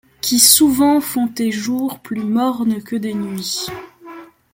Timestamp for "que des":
2.81-3.13